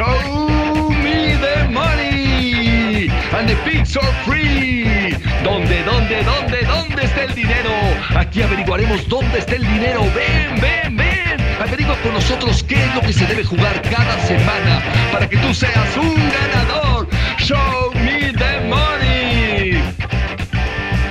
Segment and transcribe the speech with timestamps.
[0.00, 5.12] Show me the money and the pigs are free.
[5.44, 7.70] ¿Dónde, dónde, dónde, dónde está el dinero?
[8.16, 10.00] Aquí averiguaremos dónde está el dinero.
[10.14, 11.38] Ven, ven, ven.
[11.60, 14.82] Averigua con nosotros qué es lo que se debe jugar cada semana
[15.12, 17.06] para que tú seas un ganador.
[17.36, 19.82] Show me the money.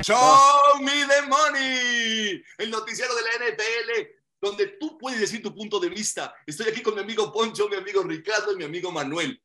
[0.01, 2.43] Show me the money.
[2.57, 6.33] El noticiero de la NFL donde tú puedes decir tu punto de vista.
[6.45, 9.41] Estoy aquí con mi amigo Poncho, mi amigo Ricardo y mi amigo Manuel.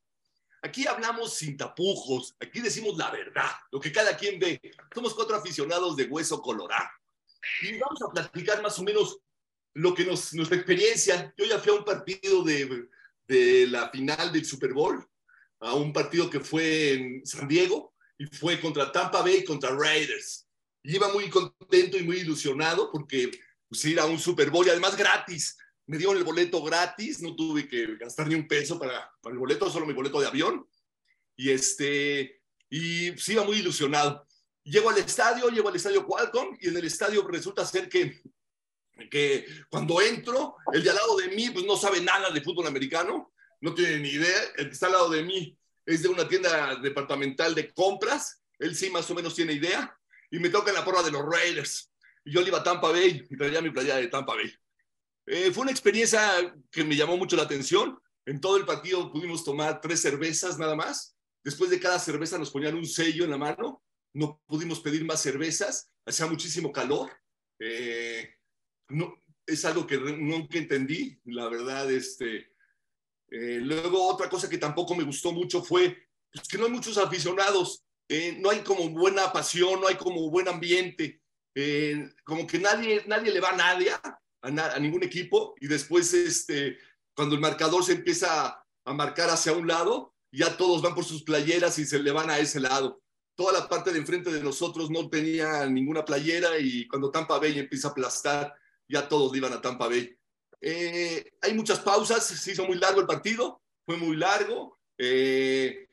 [0.61, 4.59] Aquí hablamos sin tapujos, aquí decimos la verdad, lo que cada quien ve.
[4.93, 6.89] Somos cuatro aficionados de hueso colorado.
[7.61, 9.19] Y vamos a platicar más o menos
[9.75, 11.33] lo que nos, nuestra experiencia.
[11.37, 12.87] Yo ya fui a un partido de,
[13.27, 15.05] de la final del Super Bowl,
[15.59, 20.47] a un partido que fue en San Diego y fue contra Tampa Bay contra Raiders.
[20.81, 23.29] Y iba muy contento y muy ilusionado porque
[23.83, 25.57] ir a un Super Bowl y además gratis.
[25.87, 29.39] Me dieron el boleto gratis, no tuve que gastar ni un peso para, para el
[29.39, 30.67] boleto, solo mi boleto de avión.
[31.35, 34.25] Y este, y sí iba muy ilusionado.
[34.63, 38.23] Llego al estadio, llego al estadio Qualcomm y en el estadio resulta ser que,
[39.11, 42.65] que cuando entro, el de al lado de mí pues no sabe nada de fútbol
[42.65, 44.41] americano, no tiene ni idea.
[44.57, 48.75] El que está al lado de mí es de una tienda departamental de compras, él
[48.75, 49.95] sí más o menos tiene idea.
[50.31, 51.91] Y me toca en la porra de los Raiders
[52.25, 54.51] yo iba a Tampa Bay y traía mi playa de Tampa Bay.
[55.27, 57.99] Eh, fue una experiencia que me llamó mucho la atención.
[58.25, 61.15] En todo el partido pudimos tomar tres cervezas nada más.
[61.43, 63.83] Después de cada cerveza nos ponían un sello en la mano.
[64.13, 65.91] No pudimos pedir más cervezas.
[66.05, 67.11] Hacía muchísimo calor.
[67.59, 68.29] Eh,
[68.89, 71.91] no, es algo que nunca entendí, la verdad.
[71.91, 72.51] Este,
[73.29, 76.97] eh, luego, otra cosa que tampoco me gustó mucho fue pues, que no hay muchos
[76.97, 77.83] aficionados.
[78.07, 81.21] Eh, no hay como buena pasión, no hay como buen ambiente.
[81.55, 86.13] Eh, como que nadie, nadie le va a nadie, a, a, ningún equipo, y después
[86.13, 86.77] este,
[87.15, 91.23] cuando el marcador se empieza a marcar hacia un lado, ya todos van por sus
[91.23, 93.01] playeras y se le van a ese lado.
[93.35, 97.57] Toda la parte de enfrente de nosotros no tenía ninguna playera y cuando Tampa Bay
[97.57, 98.53] empieza a aplastar,
[98.87, 100.15] ya todos iban a Tampa Bay.
[100.61, 104.79] Eh, hay muchas pausas, se hizo muy largo el partido, fue muy largo.
[104.97, 105.87] Eh,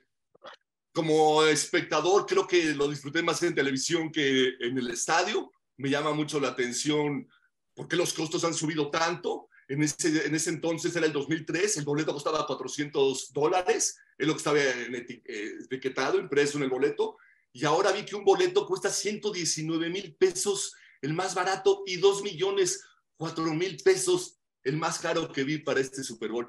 [0.92, 5.50] como espectador creo que lo disfruté más en televisión que en el estadio.
[5.76, 7.28] Me llama mucho la atención
[7.74, 9.48] por qué los costos han subido tanto.
[9.68, 14.34] En ese, en ese entonces era el 2003, el boleto costaba 400 dólares, es lo
[14.34, 17.16] que estaba eh, etiquetado, impreso en el boleto.
[17.52, 22.22] Y ahora vi que un boleto cuesta 119 mil pesos, el más barato, y 2
[22.22, 22.84] millones
[23.22, 26.48] 4 mil pesos, el más caro que vi para este Super Bowl.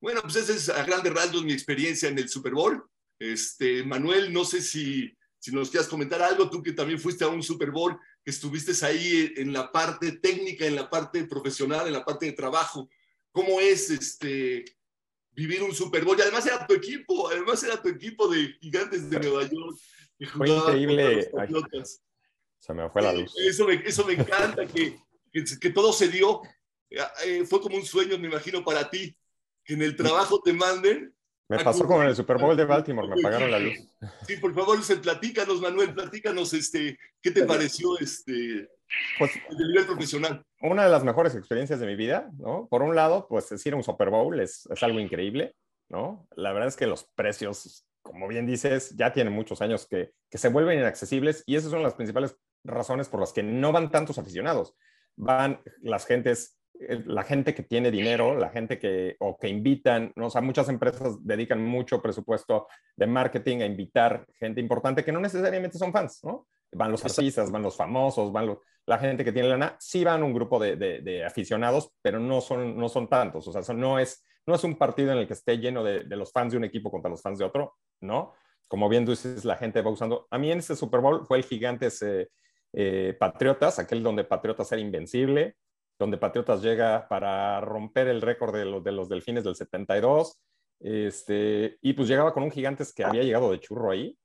[0.00, 2.88] Bueno, pues esa es a grandes rasgos mi experiencia en el Super Bowl.
[3.20, 7.28] Este, Manuel, no sé si, si nos quieras comentar algo, tú que también fuiste a
[7.28, 11.92] un Super Bowl, que estuviste ahí en la parte técnica, en la parte profesional, en
[11.92, 12.88] la parte de trabajo.
[13.30, 14.64] ¿Cómo es este,
[15.32, 16.16] vivir un Super Bowl?
[16.18, 19.76] Y además era tu equipo, además era tu equipo de gigantes de Nueva York.
[20.34, 21.30] Fue increíble.
[22.58, 23.34] se me fue la luz.
[23.36, 24.98] Eso me, eso me encanta, que,
[25.30, 26.40] que, que, todo se dio.
[26.88, 29.14] Eh, fue como un sueño, me imagino, para ti,
[29.62, 31.14] que en el trabajo te manden
[31.50, 33.74] me pasó como en el Super Bowl de Baltimore, me apagaron la luz.
[34.24, 38.68] Sí, por favor, platícanos, Manuel, platícanos, este, ¿qué te pareció este,
[39.18, 40.46] pues, el nivel profesional?
[40.60, 42.68] Una de las mejores experiencias de mi vida, ¿no?
[42.70, 45.56] Por un lado, pues ir a un Super Bowl es, es algo increíble,
[45.88, 46.28] ¿no?
[46.36, 50.38] La verdad es que los precios, como bien dices, ya tienen muchos años que, que
[50.38, 54.18] se vuelven inaccesibles y esas son las principales razones por las que no van tantos
[54.18, 54.76] aficionados.
[55.16, 56.59] Van las gentes
[57.06, 60.26] la gente que tiene dinero, la gente que, o que invitan, ¿no?
[60.26, 65.20] o sea, muchas empresas dedican mucho presupuesto de marketing a invitar gente importante que no
[65.20, 66.46] necesariamente son fans, ¿no?
[66.72, 70.32] Van los artistas, van los famosos, van la gente que tiene lana, sí van un
[70.32, 74.54] grupo de, de, aficionados, pero no son, no son tantos, o sea, no, es, no
[74.54, 76.90] es un partido en el que esté lleno de, de, los fans de un equipo
[76.90, 78.32] contra los fans de otro, ¿no?
[78.68, 80.28] Como bien dices, la gente va usando.
[80.30, 82.04] A mí en este Super Bowl fue el Gigantes
[82.72, 85.56] eh, Patriotas, aquel donde Patriotas era invencible,
[86.00, 90.40] donde Patriotas llega para romper el récord de los, de los Delfines del 72.
[90.80, 94.16] Este, y pues llegaba con un Gigantes que había llegado de churro ahí,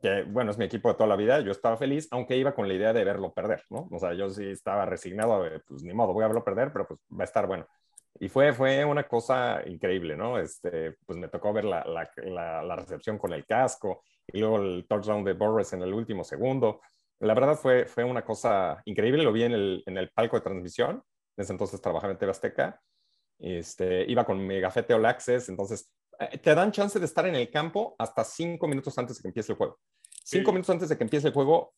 [0.00, 2.66] que bueno, es mi equipo de toda la vida, yo estaba feliz, aunque iba con
[2.66, 3.86] la idea de verlo perder, ¿no?
[3.90, 7.00] O sea, yo sí estaba resignado, pues ni modo, voy a verlo perder, pero pues
[7.12, 7.66] va a estar bueno.
[8.18, 10.38] Y fue, fue una cosa increíble, ¿no?
[10.38, 15.22] Este, pues me tocó ver la, la, recepción con el casco y luego el touchdown
[15.22, 16.80] de Boris en el último segundo
[17.20, 20.42] la verdad fue, fue una cosa increíble, lo vi en el, en el palco de
[20.42, 21.02] transmisión,
[21.36, 22.80] ese entonces trabajaba en TV Azteca,
[23.38, 27.34] este, iba con mi gafete All Access, entonces eh, te dan chance de estar en
[27.34, 29.78] el campo hasta cinco minutos antes de que empiece el juego.
[30.24, 31.74] Cinco minutos antes de que empiece el juego,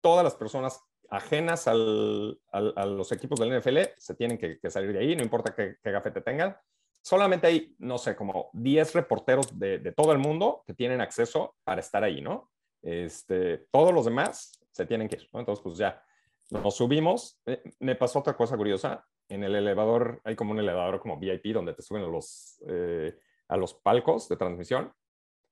[0.00, 0.80] todas las personas
[1.10, 5.22] ajenas al, al, a los equipos del NFL se tienen que, salir de ahí, no
[5.22, 6.56] importa qué, qué, gafete tengan,
[7.02, 11.54] solamente hay, no sé, como 10 reporteros de, de, todo el mundo que tienen acceso
[11.64, 12.50] para estar ahí, ¿no?
[12.82, 15.40] Este, todos los demás se tienen que ir, ¿no?
[15.40, 16.02] Entonces, pues ya
[16.50, 17.40] nos subimos.
[17.46, 19.06] Eh, me pasó otra cosa curiosa.
[19.28, 23.16] En el elevador, hay como un elevador como VIP donde te suben a los, eh,
[23.48, 24.92] a los palcos de transmisión.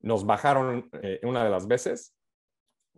[0.00, 2.17] Nos bajaron eh, una de las veces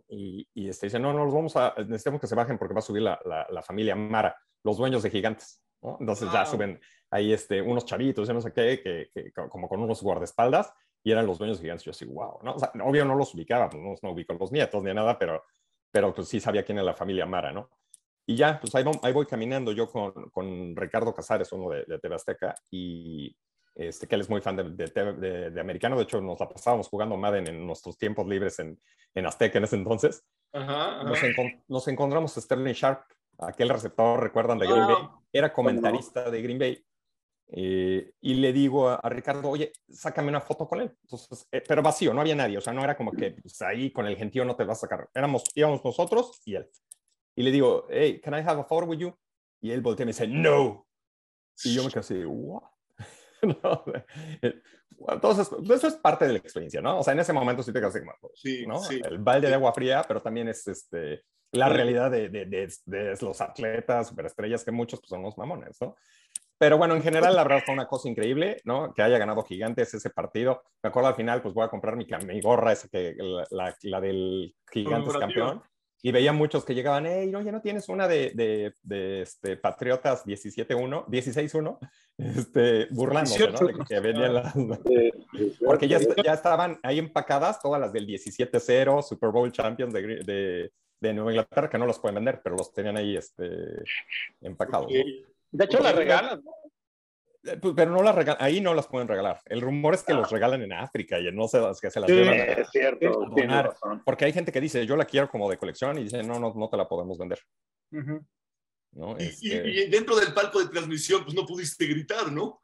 [0.07, 2.79] y, y este, dicen, no, no, los vamos a, necesitamos que se bajen porque va
[2.79, 5.63] a subir la, la, la familia Mara, los dueños de Gigantes.
[5.81, 5.97] ¿no?
[5.99, 6.79] Entonces ya suben
[7.11, 10.73] ahí este, unos chavitos, no sé qué, que, que, como con unos guardaespaldas,
[11.03, 11.85] y eran los dueños de Gigantes.
[11.85, 12.55] Yo así, wow, ¿no?
[12.55, 15.43] O sea, obvio no los ubicaba, no, no ubico los nietos ni nada, pero,
[15.93, 17.69] pero pues sí sabía quién era la familia Mara, ¿no?
[18.25, 21.99] Y ya, pues ahí, ahí voy caminando yo con, con, Ricardo Casares, uno de, de
[21.99, 23.35] TV Azteca, y
[23.75, 25.95] este, que él es muy fan de, de, de, americano.
[25.95, 28.79] De hecho, nos la pasábamos jugando Madden en nuestros tiempos libres en,
[29.13, 30.25] en Azteca en ese entonces.
[30.51, 31.03] Ajá, ajá.
[31.03, 33.03] Nos, encont nos, encontramos a Sterling Sharp,
[33.39, 35.09] aquel receptor, recuerdan, de Green Bay.
[35.31, 36.85] Era comentarista de Green Bay.
[37.55, 40.91] Eh, y le digo a, a, Ricardo, oye, sácame una foto con él.
[41.03, 42.57] Entonces, eh, pero vacío, no había nadie.
[42.57, 44.81] O sea, no era como que pues, ahí con el gentío no te vas a
[44.81, 45.07] sacar.
[45.13, 46.67] Éramos, íbamos nosotros y él.
[47.35, 49.15] Y le digo, hey, can I have a photo with you?
[49.61, 50.87] Y él voltea y me dice, no.
[51.63, 52.63] Y yo me quedé así, what?
[53.61, 53.83] no.
[55.09, 56.99] Entonces, eso es parte de la experiencia, ¿no?
[56.99, 58.79] O sea, en ese momento sí te quedas como, sí, ¿no?
[58.79, 58.99] Sí.
[59.03, 63.17] El balde de agua fría, pero también es este, la realidad de, de, de, de,
[63.21, 65.95] los atletas, superestrellas, que muchos pues, son los mamones, ¿no?
[66.63, 68.93] Pero bueno, en general, la verdad fue una cosa increíble, ¿no?
[68.93, 70.63] Que haya ganado Gigantes ese partido.
[70.81, 73.75] Me acuerdo al final, pues voy a comprar mi, mi gorra, esa que, la, la,
[73.81, 75.61] la del Gigantes campeón
[76.01, 79.57] y veía muchos que llegaban, hey, no, ya no tienes una de, de, de este,
[79.57, 81.77] Patriotas 17-1, 16-1,
[82.17, 83.59] este, burlándose, ¿no?
[83.59, 84.53] De que venían las...
[85.65, 90.71] Porque ya, ya estaban ahí empacadas todas las del 17-0, Super Bowl Champions de, de,
[91.01, 93.45] de, Nueva Inglaterra, que no los pueden vender, pero los tenían ahí este,
[94.39, 94.89] empacados.
[94.89, 95.32] ¿no?
[95.53, 96.51] De hecho, las regalan, ¿no?
[97.75, 99.41] Pero no las regalan, ahí no las pueden regalar.
[99.45, 100.15] El rumor es que ah.
[100.15, 103.29] los regalan en África y no sé, que se las sí, llevan es cierto, a
[103.29, 103.75] donar.
[104.05, 106.53] Porque hay gente que dice, yo la quiero como de colección y dice, no, no,
[106.53, 107.39] no te la podemos vender.
[107.91, 108.25] Uh -huh.
[108.93, 109.15] ¿No?
[109.19, 109.47] Y, Este...
[109.47, 112.61] y, y, dentro del palco de transmisión, pues no pudiste gritar, ¿no?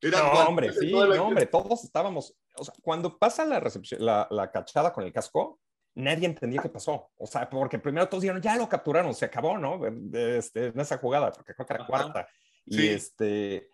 [0.00, 4.26] Era no, hombre, sí, no, hombre, todos estábamos, o sea, cuando pasa la recepción, la,
[4.30, 5.60] la cachada con el casco,
[5.94, 7.10] nadie entendía qué pasó.
[7.16, 9.80] O sea, porque primero todos dijeron, ya lo capturaron, se acabó, ¿no?
[10.12, 11.90] Este, en esa jugada, porque creo que era Ajá.
[11.90, 12.28] cuarta.
[12.66, 12.88] Y Sí.
[12.88, 13.68] este,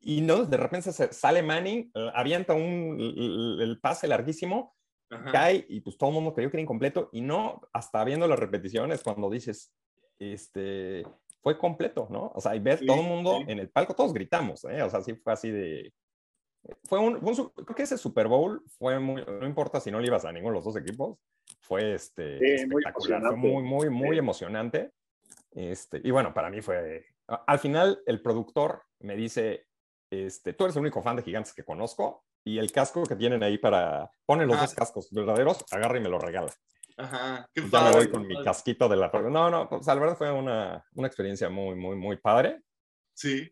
[0.00, 4.76] y no, de repente se sale Manning, uh, avienta un, el, el, pase larguísimo,
[5.10, 5.30] Ajá.
[5.32, 8.38] cae y pues todo el mundo creyó que era incompleto y no, hasta viendo las
[8.38, 9.72] repeticiones cuando dices,
[10.18, 11.04] este,
[11.42, 12.32] fue completo, ¿no?
[12.34, 13.44] O sea, y ves Sí, todo el mundo sí.
[13.52, 14.82] en el palco, todos gritamos, ¿eh?
[14.82, 15.92] O sea, sí fue así de...
[16.84, 20.00] Fue un, fue un- creo que ese Super Bowl fue muy, no importa si no
[20.00, 21.18] le ibas a ninguno de los dos equipos,
[21.60, 23.36] fue este, Sí, muy espectacular, fue emocionante.
[23.48, 24.18] muy, muy, muy Sí.
[24.18, 24.92] emocionante.
[25.52, 29.66] Este, y bueno, para mí fue, al final el productor me dice,
[30.10, 33.42] este, tú eres el único fan de gigantes que conozco y el casco que tienen
[33.42, 34.60] ahí para, ponen los Ah.
[34.62, 36.52] dos cascos verdaderos, agarra y me lo regala.
[36.98, 39.08] Ajá, qué Ya me voy con mi casquito de la...
[39.12, 42.62] No, no, o sea, la verdad fue una, una experiencia muy, muy, muy padre.
[43.14, 43.50] Sí,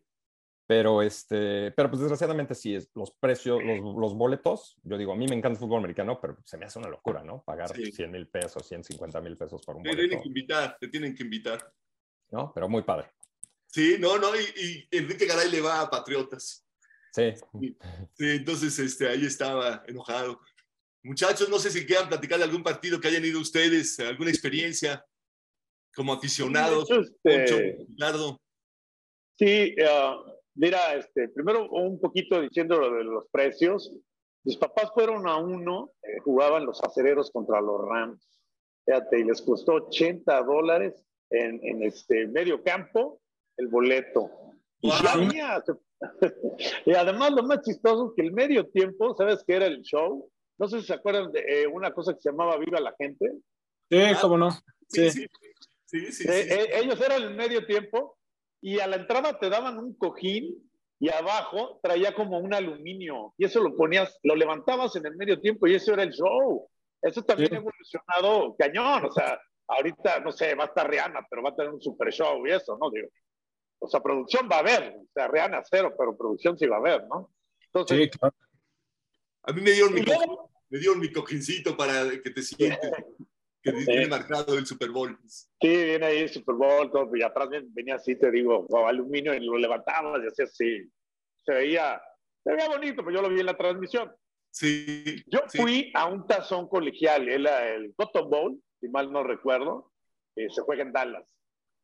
[0.67, 5.15] Pero, este, pero pues desgraciadamente sí, es, los precios, los, los boletos, yo digo, a
[5.15, 7.43] mí me encanta el fútbol americano, pero se me hace una locura, ¿no?
[7.43, 7.91] Pagar Sí.
[7.91, 11.15] 100 mil pesos, 150 mil pesos por un te boleto, tienen que invitar, te tienen
[11.15, 11.73] que invitar.
[12.31, 12.51] ¿no?
[12.53, 13.11] Pero muy padre.
[13.67, 16.65] Sí, no, no, y, y Enrique Garay le va a Patriotas.
[17.11, 17.33] Sí.
[18.13, 20.41] Sí, entonces este, ahí estaba enojado.
[21.03, 25.05] Muchachos, no sé si quieran platicar de algún partido que hayan ido ustedes, alguna experiencia
[25.95, 26.89] como aficionados.
[26.89, 27.57] Este, Poncho,
[27.89, 28.41] Ricardo.
[29.37, 33.91] Sí, uh, mira, este, primero un poquito diciendo lo de los precios.
[34.43, 38.27] Mis papás fueron a uno, eh, jugaban los acereros contra los Rams.
[38.85, 43.19] Fíjate, y les costó 80 dólares en, en este medio campo
[43.57, 44.29] el boleto.
[44.81, 45.63] Y, había-
[46.85, 50.29] y además lo más chistoso es que el medio tiempo, ¿sabes qué era el show?
[50.59, 53.31] No sé si se acuerdan de eh, una cosa que se llamaba Viva la Gente.
[53.89, 54.51] Sí, cómo no.
[54.87, 55.11] Sí, Sí.
[55.11, 55.27] sí,
[55.85, 56.53] sí, sí, Eh, sí.
[56.53, 58.17] eh, ellos eran el medio tiempo
[58.67, 60.55] y a la entrada te daban un cojín
[60.99, 65.39] y abajo traía como un aluminio y eso lo ponías, lo levantabas en el medio
[65.39, 66.67] tiempo y eso era el show.
[66.99, 67.55] Eso también Sí.
[67.55, 71.55] ha evolucionado cañón, o sea, ahorita, no sé, va a estar Rihanna, pero va a
[71.55, 72.89] tener un super show y eso, ¿no?
[72.89, 73.07] Digo,
[73.77, 76.79] o sea, producción va a haber, o sea, Rihanna cero, pero producción sí va a
[76.79, 77.31] haber, ¿no?
[77.67, 78.33] Entonces, Sí, claro.
[79.43, 82.79] A mí me dieron mi, cojín, luego- me dieron mi cojincito para que te sientes,
[83.71, 85.17] que tiene marcado el Super Bowl.
[85.25, 89.39] Sí, viene ahí Super Bowl, todo, y atrás ven- venía así, te digo, aluminio, y
[89.45, 90.91] lo levantabas y hacía así.
[91.43, 92.01] Se veía,
[92.43, 94.11] se veía bonito, pero yo lo vi en la transmisión.
[94.51, 95.57] Sí, Yo sí.
[95.61, 99.91] fui a un tazón colegial, era el Cotton Bowl, si mal no recuerdo,
[100.35, 101.25] eh, se juega en Dallas.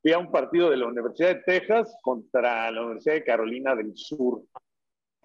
[0.01, 3.91] Fui a un partido de la Universidad de Texas contra la Universidad de Carolina del
[3.95, 4.43] Sur.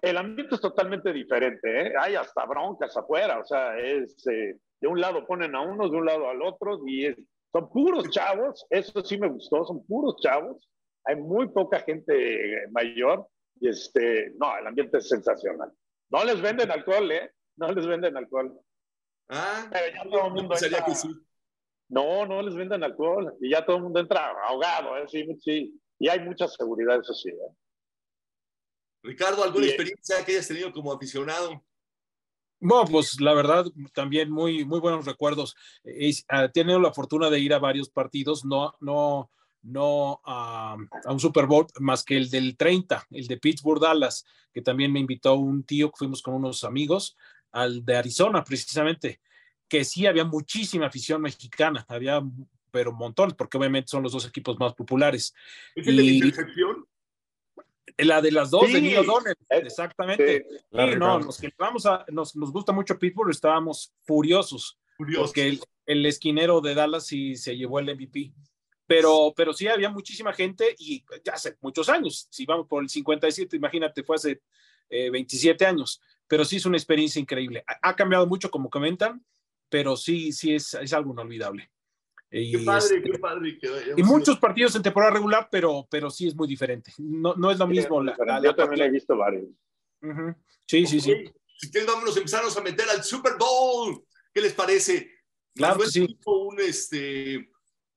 [0.01, 1.93] El ambiente es totalmente diferente, ¿eh?
[1.99, 5.97] Hay hasta broncas afuera, o sea, es eh, de un lado ponen a unos, de
[5.97, 7.07] un lado al otro, y
[7.51, 10.69] son puros chavos, eso sí me gustó, son puros chavos,
[11.05, 13.27] hay muy poca gente mayor,
[13.59, 15.71] y este, no, el ambiente es sensacional.
[16.09, 17.31] No les venden alcohol, ¿eh?
[17.57, 18.59] No les venden alcohol.
[19.29, 21.09] Ah, Pero ya todo el mundo entra- que sí.
[21.89, 25.05] No, no les venden alcohol, y ya todo el mundo entra ahogado, ¿eh?
[25.07, 25.79] Sí, sí.
[25.99, 27.55] Y hay mucha seguridad, eso sí, ¿eh?
[29.03, 29.73] Ricardo, ¿alguna Bien.
[29.75, 31.63] experiencia que hayas tenido como aficionado?
[32.59, 35.55] Bueno, pues la verdad, también muy, muy buenos recuerdos.
[35.83, 39.29] He he tenido la fortuna de ir a varios partidos, no, no,
[39.61, 44.25] no a, a un Super Bowl, más que el del 30, el de Pittsburgh Dallas,
[44.51, 47.15] que también me invitó un tío, que fuimos con unos amigos,
[47.51, 49.19] al de Arizona precisamente,
[49.67, 52.21] que sí había muchísima afición mexicana, había,
[52.71, 55.33] pero montones, porque obviamente son los dos equipos más populares.
[55.75, 56.87] ¿Es el de la intercepción?
[57.97, 60.45] La de las dos de Sí, Neil O'Donnell, eh, exactamente.
[60.49, 60.57] Sí.
[60.57, 61.25] Sí, no, Brown.
[61.25, 65.25] los que vamos a, nos, nos gusta mucho Pittsburgh, estábamos furiosos Curioso.
[65.25, 68.33] porque el, el esquinero de Dallas sí se llevó el MVP.
[68.85, 72.27] Pero, pero sí había muchísima gente y ya hace muchos años.
[72.29, 74.41] Si vamos por el 57, imagínate, fue hace
[74.89, 75.99] eh, 27 años.
[76.27, 77.63] Pero sí es una experiencia increíble.
[77.67, 79.25] Ha, ha cambiado mucho, como comentan,
[79.69, 81.69] pero sí, sí es, es algo inolvidable.
[82.29, 83.59] Y, Qué padre, este, qué padre.
[83.95, 86.91] y muchos partidos en temporada regular, pero, pero sí es muy diferente.
[86.97, 88.03] No, no es lo mismo.
[88.03, 89.45] La, la- Yo la también he visto varios.
[90.65, 91.13] Sí, sí, sí.
[91.57, 94.03] Si ustedes vámonos, empezamos a meter al Super Bowl.
[94.33, 95.09] ¿Qué les parece?
[95.55, 96.19] Claro que sí.
[96.25, 97.49] un, este,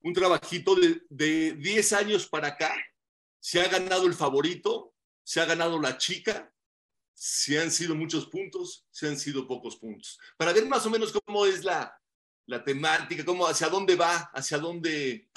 [0.03, 2.73] un trabajito de, de 10 años para acá.
[3.41, 4.95] Se ha ganado el favorito,
[5.25, 6.53] se ha ganado la chica,
[7.15, 10.19] se han sido muchos puntos, se han sido pocos puntos.
[10.37, 12.00] Para ver más o menos cómo es la,
[12.51, 15.29] la temática, cómo, hacia dónde va, hacia dónde...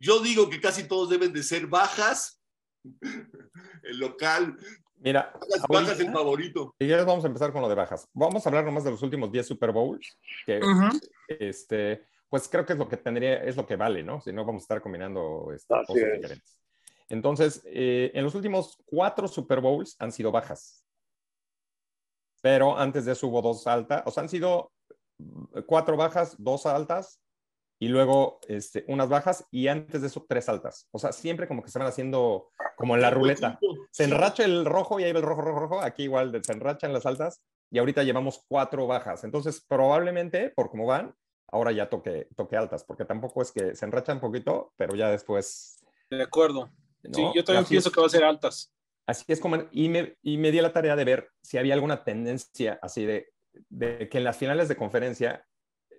[0.00, 2.42] Yo digo que casi todos deben de ser bajas.
[3.82, 4.56] El local,
[4.96, 6.74] Mira, bajas, ahorita- bajas el favorito.
[6.78, 8.08] y ya vamos a empezar con lo de bajas.
[8.12, 10.98] Vamos a hablar nomás de los últimos 10 Super Bowls, que Ujú.
[11.28, 14.20] este, pues creo que es lo que tendría, es lo que vale, ¿no?
[14.20, 16.12] Si no, vamos a estar combinando Así cosas es.
[16.14, 16.60] diferentes.
[17.08, 20.84] Entonces, eh, en los últimos cuatro Super Bowls han sido bajas.
[22.42, 24.72] Pero antes de eso hubo dos altas, o sea, han sido
[25.66, 27.20] cuatro bajas, dos altas,
[27.80, 30.88] y luego este, unas bajas, y antes de eso tres altas.
[30.90, 33.58] O sea, siempre como que se van haciendo como en la ruleta.
[33.90, 35.80] Se enracha el rojo y ahí va el rojo, rojo, rojo.
[35.80, 39.22] Aquí igual se enrachan las altas y ahorita llevamos cuatro bajas.
[39.24, 41.14] Entonces, probablemente, por cómo van,
[41.50, 45.10] ahora ya toque, toque altas, porque tampoco es que se enrachan un poquito, pero ya
[45.10, 45.78] después.
[46.10, 46.70] De acuerdo.
[47.04, 47.14] ¿no?
[47.14, 48.72] Sí, yo también pienso es- que va a ser altas.
[49.06, 51.72] Así es como, y me, y me di a la tarea de ver si había
[51.72, 53.32] alguna tendencia así de,
[53.68, 55.46] de que en las finales de conferencia,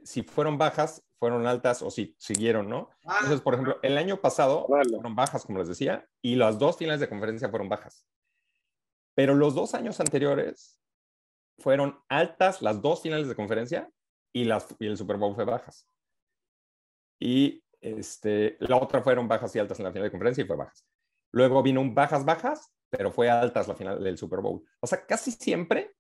[0.04, 2.90] si fueron bajas, fueron altas o si siguieron, ¿no?
[3.06, 4.90] Ah, Entonces, por ejemplo, el año pasado Vale.
[4.90, 8.06] fueron bajas, como les decía, y las dos finales de conferencia fueron bajas.
[9.16, 10.80] Pero los dos años anteriores
[11.58, 13.92] fueron altas las dos finales de conferencia
[14.34, 15.88] y, las, y el Super Bowl fue bajas.
[17.20, 20.56] Y este, la otra fueron bajas y altas en la final de conferencia y fue
[20.56, 20.86] bajas.
[21.32, 24.64] Luego vino un bajas, bajas, pero fue altas la final del Super Bowl.
[24.80, 25.96] O sea, casi siempre,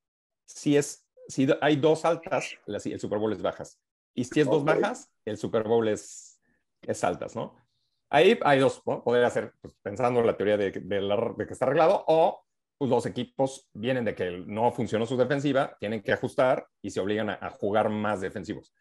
[0.45, 3.79] si, es, si hay dos altas, el Super Bowl es bajas.
[4.13, 4.67] Y si es dos Ok.
[4.67, 6.41] bajas, el Super Bowl es,
[6.81, 7.55] es altas, ¿no?
[8.09, 9.03] Ahí hay dos, ¿no?
[9.03, 12.43] Poder hacer, pues, pensando en la teoría de, de la- de que está arreglado, o
[12.77, 16.99] pues, los equipos vienen de que no funcionó su defensiva, tienen que ajustar y se
[16.99, 18.73] obligan a, a jugar más defensivos.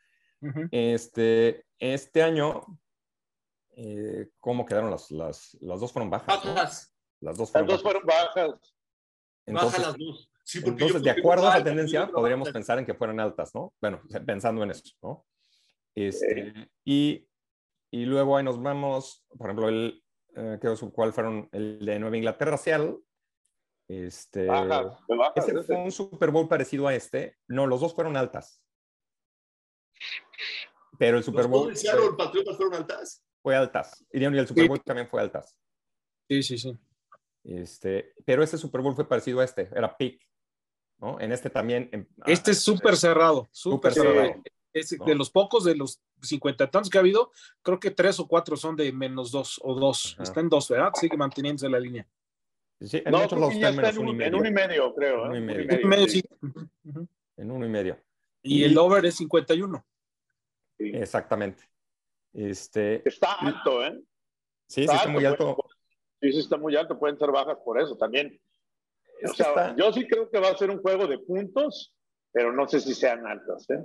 [0.71, 2.65] Este, este año,
[3.71, 6.45] eh, ¿cómo quedaron las, las, las dos fueron bajas?
[7.21, 7.83] Las dos Las fueron dos bajas.
[7.83, 8.75] fueron bajas.
[9.47, 10.31] Entonces, baja las dos.
[10.49, 12.55] Sí, porque yo entonces, de acuerdo a esa tendencia, podríamos baja.
[12.55, 13.75] pensar en que fueran altas, ¿no?
[13.83, 15.27] Bueno, pensando en eso, ¿no?
[15.95, 17.29] Este, y,
[17.93, 20.03] y luego ahí nos vamos, por ejemplo, el,
[20.37, 21.51] eh, ¿qué- ¿cuál fueron?
[21.53, 22.97] El de Nueva Inglaterra, Seattle.
[23.89, 24.97] Este, bajas.
[25.37, 27.37] ese fue un Super Bowl parecido a este.
[27.47, 28.63] No, los dos fueron altas.
[30.99, 33.23] Pero el Super Los Bowl de Seattle, el Patriotas fueron altas.
[33.43, 34.07] fue altas.
[34.13, 34.69] Y el Super Sí.
[34.69, 35.55] Bowl también fue altas.
[36.29, 36.79] Sí, sí, sí.
[37.45, 40.27] Este, pero ese Super Bowl fue parecido a este, era pick.
[40.99, 41.21] ¿No?
[41.21, 41.89] En este también.
[41.93, 44.15] em- Este es súper cerrado, súper cerrado.
[44.17, 44.43] cerrado.
[44.73, 45.05] Es ¿no?
[45.07, 48.29] de los pocos, de los cincuenta y tantos que ha habido, creo que tres o
[48.29, 50.15] cuatro son de menos dos o dos.
[50.15, 50.23] Ajá.
[50.25, 50.91] Está en dos, ¿verdad?
[50.95, 52.07] Sigue manteniéndose la línea.
[52.81, 54.39] Sí, en No, ya está en está menos en uno y un, en medio.
[54.39, 55.25] uno y medio, creo.
[55.25, 55.39] Uno ¿eh?
[55.39, 55.65] y medio.
[55.65, 56.23] Uno y En medio, sí.
[57.37, 57.99] En uno y medio.
[58.43, 59.85] Y el over es 51.
[60.79, 60.91] Sí.
[60.95, 61.65] Exactamente.
[62.35, 63.99] Este, Está alto, ¿eh?
[64.69, 65.57] sí, sí, está muy alto.
[65.57, 65.75] pues,
[66.21, 66.99] Sí, sí, está muy alto.
[66.99, 68.39] Pueden ser bajas por eso también.
[69.25, 71.95] O sea, está- yo sí creo que va a ser un juego de puntos,
[72.33, 73.69] pero no sé si sean altas.
[73.71, 73.83] ¿eh?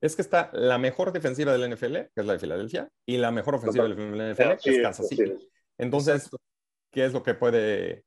[0.00, 3.30] Es que está la mejor defensiva del NFL, que es la de Filadelfia, y la
[3.30, 5.22] mejor ofensiva del NFL, que es es, Kansas City.
[5.24, 5.48] es.
[5.78, 6.30] Entonces,
[6.90, 8.04] ¿qué es lo que puede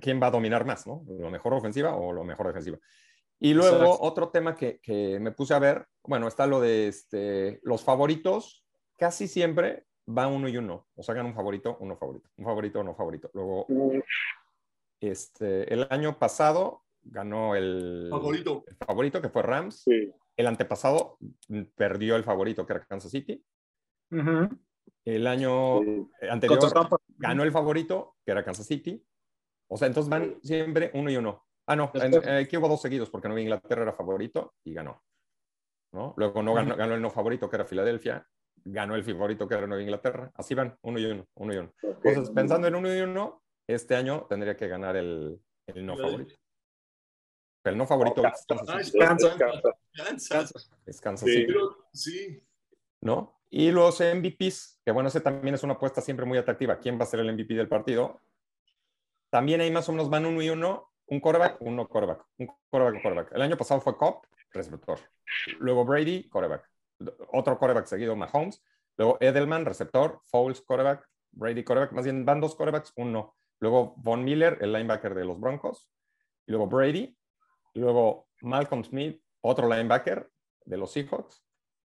[0.00, 1.04] quién va a dominar más, ¿no?
[1.06, 2.78] ¿Lo mejor ofensiva o lo mejor defensiva?
[3.40, 7.60] Y luego otro tema que, que, me puse a ver, bueno, está lo de este,
[7.62, 8.64] los favoritos,
[8.96, 12.94] casi siempre va uno y uno, o sea, un favorito, uno favorito, un favorito, uno
[12.96, 13.30] favorito.
[13.34, 13.66] Luego,
[15.00, 19.84] este, el año pasado ganó el favorito, el favorito que fue Rams.
[20.36, 21.18] El antepasado
[21.74, 23.44] perdió el favorito que era Kansas City.
[25.04, 25.80] El año
[26.30, 26.60] anterior
[27.16, 29.04] ganó el favorito que era Kansas City.
[29.68, 31.44] O sea, entonces van siempre uno y uno.
[31.66, 31.92] Ah, no,
[32.40, 35.02] aquí hubo dos seguidos porque Nueva Inglaterra era favorito y ganó.
[35.92, 36.14] ¿no?
[36.16, 38.26] Luego no ganó, ganó, el no favorito que era Filadelfia,
[38.64, 40.30] ganó el favorito que era Nueva Inglaterra.
[40.34, 41.72] Así van, uno y uno, uno y uno.
[41.82, 46.34] Entonces, pensando en uno y uno, este año tendría que ganar el, el no favorito.
[47.62, 48.22] Pero el no favorito
[50.86, 51.54] es Kansas City.
[51.92, 52.42] Sí.
[53.02, 53.40] ¿No?
[53.50, 56.78] Y los MVPs, que bueno, ese también es una apuesta siempre muy atractiva.
[56.78, 58.20] ¿Quién va a ser el MVP del partido?
[59.30, 63.02] También ahí más o menos van uno y uno, un quarterback, uno quarterback, un quarterback,
[63.02, 63.32] quarterback.
[63.32, 64.22] El año pasado fue Cobb,
[64.52, 64.98] receptor.
[65.58, 66.68] Luego Brady, quarterback.
[67.32, 68.62] Otro quarterback seguido, Mahomes.
[68.96, 70.20] Luego Edelman, receptor.
[70.24, 71.06] Foles, quarterback.
[71.32, 71.92] Brady, quarterback.
[71.92, 73.36] Más bien van dos quarterbacks, uno.
[73.60, 75.90] Luego Von Miller, el linebacker de los Broncos.
[76.46, 77.16] Y luego Brady.
[77.74, 80.30] Y luego Malcolm Smith, otro linebacker
[80.64, 81.44] de los Seahawks.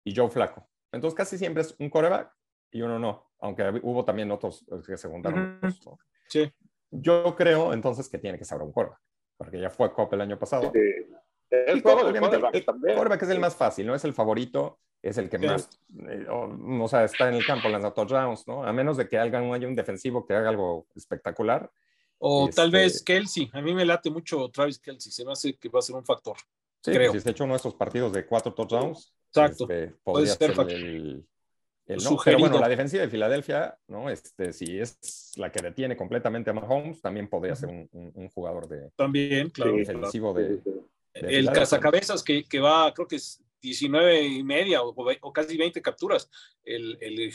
[0.05, 0.69] Y Joe Flaco.
[0.93, 2.33] Entonces casi siempre es un quarterback
[2.71, 3.31] y uno no.
[3.41, 5.61] Aunque hubo también otros que se juntaron.
[6.29, 6.53] Sí.
[6.91, 9.01] Yo creo entonces que tiene que ser un quarterback.
[9.37, 10.73] Porque ya fue Cop el año pasado.
[11.51, 13.95] El, quarterback, es el más fácil, ¿no?
[13.95, 15.69] Es el favorito, es el que más,
[16.09, 18.65] eh, o, sea, está en el campo lanzando touchdowns, ¿no?
[18.65, 21.71] A menos de que haya un defensivo que haga algo espectacular.
[22.19, 23.51] O tal este vez Kelsey.
[23.53, 25.11] A mí me late mucho Travis Kelsey.
[25.11, 26.37] Se me hace que va a ser un factor.
[26.83, 27.13] Sí, creo.
[27.13, 29.65] si se hecho uno de esos partidos de cuatro touchdowns, Exacto.
[29.71, 31.25] Este, podría ser, el,
[31.87, 32.17] no.
[32.25, 34.11] Pero bueno, la defensiva de Filadelfia, ¿no?
[34.11, 38.69] Este, si es la que detiene completamente a Mahomes, también podría ser un, un, jugador
[38.69, 40.61] de también, claro, defensivo de,
[41.15, 46.31] el cazacabezas que, que, va, creo que es 19 y media o, casi 20 capturas.
[46.63, 47.33] El, el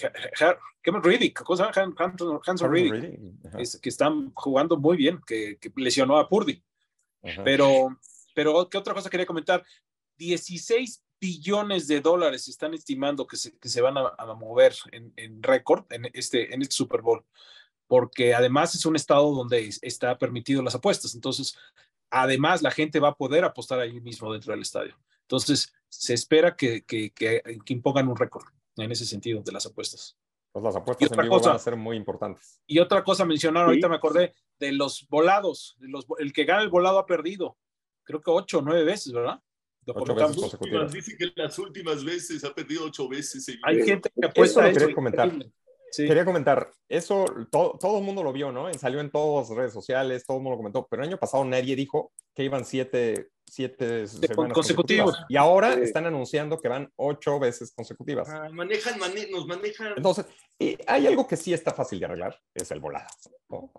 [0.82, 3.20] Kevin Riddick, cosa Hanson Riddick,
[3.58, 6.62] es, que están jugando muy bien, que, que lesionó a Purdy.
[7.44, 7.98] Pero,
[8.36, 9.64] pero, ¿qué otra cosa quería comentar?
[10.18, 15.12] 16 billones de dólares están estimando que se, que se van a, a mover en,
[15.16, 17.24] en récord en este, en este Super Bowl,
[17.88, 21.16] porque además es un estado donde está permitido las apuestas.
[21.16, 21.58] Entonces,
[22.10, 24.96] además la gente va a poder apostar ahí mismo dentro del estadio.
[25.26, 28.44] Entonces, se espera que, que, que, impongan un récord
[28.78, 30.18] en ese sentido de las apuestas.
[30.52, 32.62] Pues las apuestas en vivo van a ser muy importantes.
[32.68, 35.76] Y otra cosa mencionar, ahorita me acordé de los volados.
[35.80, 37.58] los, el que gana el volado ha perdido,
[38.04, 39.42] creo que ocho o nueve veces, ¿verdad?
[39.88, 40.92] Ocho veces consecutivas.
[40.92, 43.48] Dice que las últimas veces ha perdido ocho veces.
[43.64, 44.80] Hay gente que apuesta eso.
[44.80, 45.32] Quería comentar.
[45.96, 48.74] Quería comentar, eso todo, todo, el mundo lo vio, ¿no?
[48.74, 51.46] Salió en todas las redes sociales, todo el mundo lo comentó, pero el año pasado
[51.46, 55.18] nadie dijo que iban siete, siete semanas consecutivos.
[55.30, 58.30] Y ahora están anunciando que van ocho veces consecutivas.
[58.30, 59.00] Ah, manejan,
[59.32, 59.94] nos manejan.
[59.96, 60.26] Entonces,
[60.88, 63.08] hay algo que sí está fácil de arreglar, es el volado.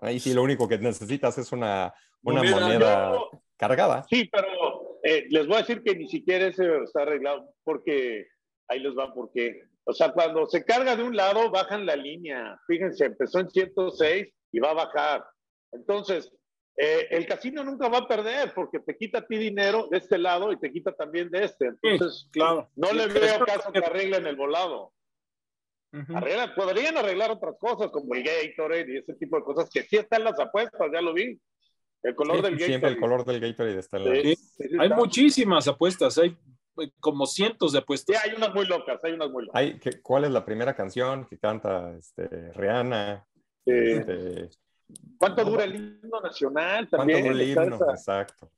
[0.01, 3.17] Ahí sí lo único que necesitas es una, una moneda,
[3.57, 4.05] cargada.
[4.09, 8.27] Sí, pero eh, les voy a decir que ni siquiera ese está arreglado, porque
[8.67, 12.59] ahí les va porque o sea, cuando se carga de un lado, bajan la línea.
[12.67, 15.25] Fíjense, empezó en 106 y va a bajar.
[15.71, 16.29] Entonces,
[16.75, 20.17] eh, el casino nunca va a perder porque te quita a ti dinero de este
[20.17, 21.71] lado y te quita también de este.
[21.81, 22.69] Entonces, claro.
[22.75, 24.91] no le veo caso que arreglen el volado.
[26.53, 30.25] podrían arreglar otras cosas como el Gatorade y ese tipo de cosas que sí están
[30.25, 31.39] las apuestas, ya lo vi.
[32.03, 32.65] El color del Gatorade.
[32.65, 34.83] Siempre el color del Gatorade está en la...
[34.83, 36.37] Hay muchísimas apuestas, hay
[36.99, 38.15] como cientos de apuestas.
[38.15, 39.59] Sí, hay unas muy locas, hay unas muy locas.
[39.59, 43.25] Hay, ¿Cuál es la primera canción que canta este, Rihanna?
[43.65, 44.49] Este,
[45.17, 46.87] ¿Cuánto dura el himno nacional?
[46.89, 47.91] También, ¿Cuánto dura el himno?
[47.91, 48.51] Exacto.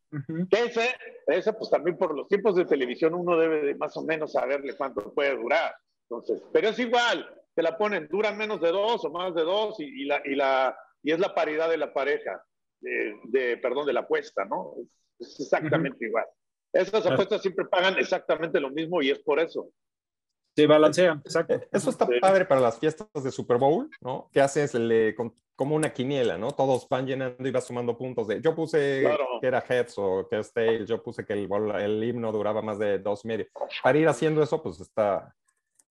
[0.52, 0.96] ese,
[1.28, 4.76] ese, pues también por los tiempos de televisión uno debe de más o menos saberle
[4.76, 5.74] cuánto puede durar.
[6.10, 9.80] Entonces, pero es igual, te la ponen, duran menos de dos o más de dos
[9.80, 12.44] y, la, y, la, y es la paridad de la pareja,
[12.82, 14.76] de, perdón, de la apuesta, ¿no?
[15.20, 16.26] Es, exactamente igual.
[16.74, 19.72] Esas apuestas siempre pagan exactamente lo mismo y es por eso.
[20.56, 21.54] Se balancean, exacto.
[21.54, 24.30] Eh, eso está padre para las fiestas de Super Bowl, ¿no?
[24.32, 25.16] Que haces le,
[25.60, 26.52] como una quiniela, ¿no?
[26.52, 28.42] Todos van llenando y vas sumando puntos de.
[28.42, 29.06] Yo puse
[29.42, 32.80] que era heads o que es tails, yo puse que el, el himno duraba más
[32.80, 33.48] de dos y medio.
[33.84, 35.36] Para ir haciendo eso, pues está,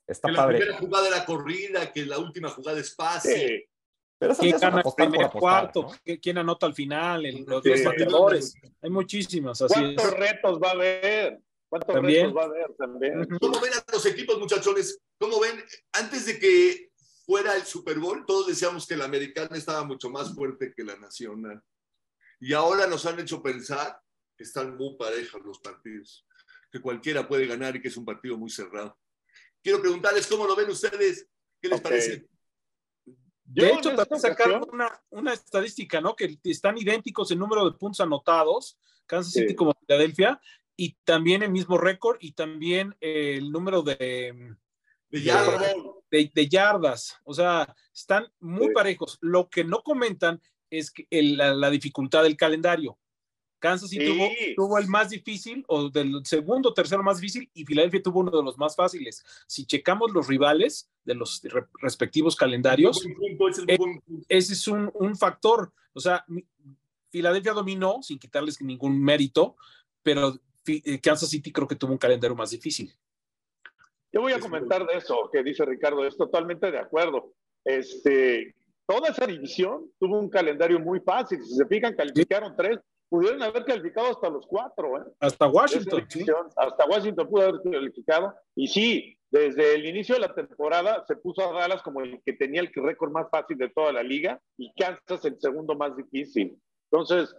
[0.06, 0.58] está que padre.
[0.58, 3.68] La primera jugada era corrida, que la última jugada es pase.
[4.18, 5.90] Pero ¿Quién gana el primer cuarto?
[6.20, 7.22] ¿Quién anota al final?
[7.46, 8.54] los bateadores.
[8.82, 9.62] Hay muchísimas.
[9.62, 11.40] Así ¿Cuántos retos va a haber?
[11.68, 13.28] ¿Cuántos retos va a haber también?
[13.40, 14.98] ¿Cómo ven a los equipos, muchachones?
[15.18, 15.62] ¿Cómo ven?
[15.92, 16.90] Antes de que
[17.24, 20.96] fuera el Super Bowl, todos decíamos que la americana estaba mucho más fuerte que la
[20.96, 21.62] nacional.
[22.40, 24.00] Y ahora nos han hecho pensar
[24.36, 26.26] que están muy parejas los partidos,
[26.72, 28.96] que cualquiera puede ganar y que es un partido muy cerrado.
[29.62, 31.28] Quiero preguntarles cómo lo ven ustedes,
[31.60, 31.82] ¿qué les Ok.
[31.82, 32.26] parece?
[33.50, 36.14] Yo de hecho, también sacaron una, una estadística, ¿no?
[36.14, 39.40] Que están idénticos en número de puntos anotados, Kansas Sí.
[39.40, 40.40] City como Filadelfia,
[40.76, 45.74] y también el mismo récord, y también el número de, De de- yardas.
[46.10, 47.16] de, de yardas.
[47.24, 48.72] O sea, están muy Sí.
[48.74, 49.18] parejos.
[49.22, 52.98] Lo que no comentan es que el- la, la dificultad del calendario.
[53.58, 54.12] Kansas City Sí.
[54.12, 54.28] tuvo,
[54.68, 58.42] tuvo el más difícil, o del segundo, tercero más difícil, y Filadelfia tuvo uno de
[58.42, 59.24] los más fáciles.
[59.46, 63.78] Si checamos los rivales de los re- respectivos calendarios, es un Eh,
[64.28, 65.72] ese es un, un factor.
[65.92, 66.24] O sea,
[67.10, 69.56] Filadelfia dominó sin quitarles ningún mérito,
[70.02, 70.34] pero
[70.66, 72.92] eh, Kansas City creo que tuvo un calendario más difícil.
[74.12, 77.34] Yo voy a comentar de eso que dice Ricardo, es totalmente de acuerdo.
[77.64, 78.54] Este,
[78.86, 81.42] toda esa división tuvo un calendario muy fácil.
[81.44, 85.04] Si se fijan, calificaron tres, pudieron haber calificado hasta los cuatro, ¿eh?
[85.20, 86.06] Hasta Washington.
[86.56, 88.34] Hasta Washington pudo haber calificado.
[88.54, 92.32] Y sí, desde el inicio de la temporada se puso a Dallas como el que
[92.32, 96.60] tenía el récord más fácil de toda la liga y Kansas el segundo más difícil.
[96.90, 97.34] Entonces,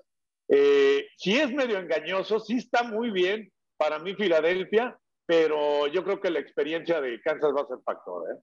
[0.47, 6.19] eh, sí es medio engañoso, sí está muy bien para mí Filadelfia, pero yo creo
[6.19, 8.25] que la experiencia de Kansas va a ser factor.
[8.31, 8.39] ¿eh?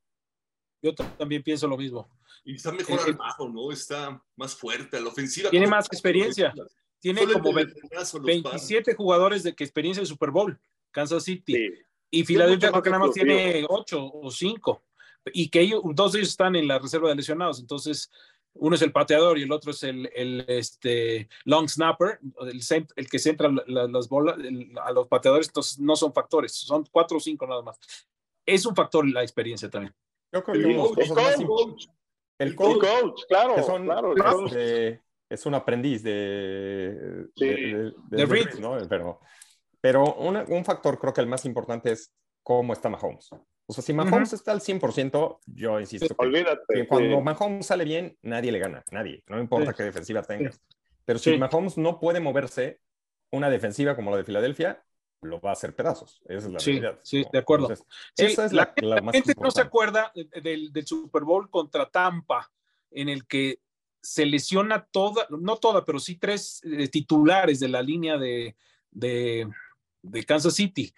[0.82, 2.08] Yo también pienso lo mismo.
[2.44, 3.72] Y está mejor el- armado, ¿no?
[3.72, 5.50] Está más fuerte a la ofensiva.
[5.50, 6.54] Tiene más experiencia.
[7.14, 10.58] Tiene Solo como ve- veteranazo los 27 jugadores de que experiencia de Super Bowl,
[10.90, 11.54] Kansas City.
[11.54, 11.74] Sí.
[12.10, 14.82] Y Filadelfia creo que nada más tiene 8 o 5.
[15.32, 17.60] Y que ellos, dos de ellos están en la reserva de lesionados.
[17.60, 18.10] Entonces,
[18.54, 22.92] uno es el pateador y el otro es el, el, este, long snapper, el, cent-
[22.96, 25.46] el que centra la- la- las bolas el- a los pateadores.
[25.48, 27.78] Entonces, no son factores, son 4 o 5 nada más.
[28.44, 29.94] Es un factor la experiencia también.
[30.32, 30.76] Yo creo El que el
[31.46, 31.86] coach.
[31.88, 31.88] el
[32.38, 34.14] el El coach, coach, claro, que son, claro.
[34.46, 37.46] este, es un aprendiz de, Sí.
[37.46, 38.48] de, de- de- De de Reed.
[38.88, 39.20] Pero,
[39.80, 42.12] pero una- un factor creo que el más importante es
[42.42, 43.28] cómo está Mahomes.
[43.68, 46.62] O sea, si Mahomes está al 100%, yo insisto que, Olvídate.
[46.72, 47.22] que cuando sí.
[47.22, 49.24] Mahomes sale bien, nadie le gana, nadie.
[49.26, 49.76] No importa Sí.
[49.78, 50.60] qué defensiva tengas.
[51.04, 51.38] Pero si Sí.
[51.38, 52.80] Mahomes no puede moverse,
[53.32, 54.82] una defensiva como la de Filadelfia
[55.22, 56.20] lo va a hacer pedazos.
[56.26, 57.00] Esa es la Sí, realidad.
[57.02, 57.30] sí, ¿no?
[57.32, 57.64] de acuerdo.
[57.70, 60.72] Entonces, Sí, esa es la, la, la la más gente no se acuerda de- del,
[60.72, 62.48] del Super Bowl contra Tampa,
[62.92, 63.58] en el que
[64.06, 68.56] se lesiona toda, no toda, pero sí tres eh, titulares de la línea de,
[68.90, 69.48] de,
[70.02, 70.92] de Kansas City.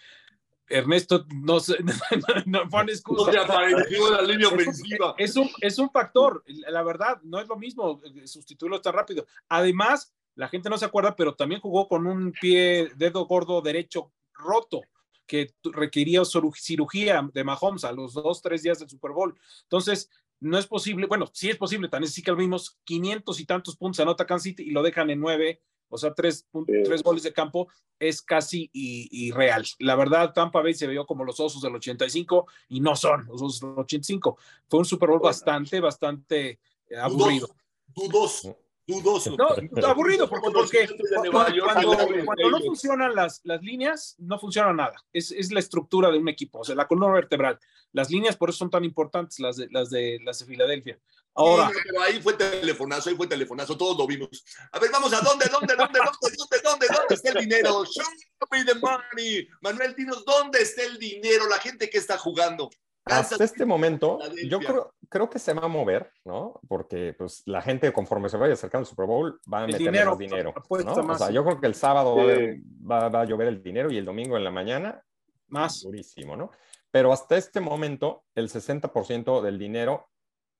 [0.70, 1.78] Ernesto, no, se-
[2.46, 3.24] no, pone excusa.
[3.24, 5.14] ¿Dónde apareció la línea Es un- ofensiva?
[5.16, 9.26] Es un, es un factor, la verdad, no es lo mismo eh, sustituirlo tan rápido.
[9.48, 14.12] Además, la gente no se acuerda, pero también jugó con un pie, dedo gordo derecho
[14.34, 14.82] roto,
[15.26, 19.34] que requería ciru- cirugía de Mahomes a los dos, tres días del Super Bowl.
[19.62, 23.44] Entonces, no es posible, bueno, sí es posible, también sí que lo vimos, 500 y
[23.46, 26.82] tantos puntos anota Kansas City y lo dejan en nueve, o sea, tres, pun- Sí.
[26.84, 29.64] tres goles de campo, es casi irreal.
[29.80, 33.42] La verdad, Tampa Bay se vio como los osos del 85 y no son los
[33.42, 34.38] osos del 85.
[34.68, 35.30] Fue un Super Bowl Bueno.
[35.30, 37.48] bastante, bastante eh, aburrido.
[37.86, 38.56] Dudoso,
[38.88, 39.36] dudoso.
[39.36, 40.88] No, aburrido, porque, porque
[41.30, 44.94] cuando, cuando- cuando no funcionan las, las líneas, no funciona nada.
[45.12, 47.58] Es, es la estructura de un equipo, o sea, la columna vertebral.
[47.92, 50.98] Las líneas por eso son tan importantes, las de, las de, las de Filadelfia.
[51.34, 54.44] Ahora, Sí, pero ahí fue telefonazo, ahí fue telefonazo, todos lo vimos.
[54.72, 57.84] A ver, vamos a dónde, dónde, dónde, dónde, dónde, dónde, dónde está el dinero.
[57.84, 58.04] Show
[58.50, 59.46] me the money.
[59.60, 61.46] Manuel, dinos, ¿dónde está el dinero?
[61.48, 62.70] La gente que está jugando.
[63.04, 66.60] Hasta este momento, yo creo, creo que se va a mover, ¿no?
[66.68, 70.10] Porque pues, la gente, conforme se vaya acercando al Super Bowl, va a meter dinero,
[70.10, 70.54] más dinero.
[70.54, 70.92] ¿no?
[70.94, 71.18] O más.
[71.18, 72.30] sea, yo creo que el sábado va, a Sí.
[72.32, 72.56] haber-
[72.90, 75.02] va- va a llover el dinero y el domingo en la mañana,
[75.48, 75.82] más.
[75.82, 76.50] durísimo, ¿no?
[76.90, 80.08] Pero hasta este momento, el 60% del dinero